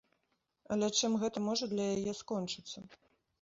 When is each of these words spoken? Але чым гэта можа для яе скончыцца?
Але 0.75 0.87
чым 0.99 1.17
гэта 1.23 1.43
можа 1.49 1.69
для 1.75 1.85
яе 1.99 2.17
скончыцца? 2.21 2.79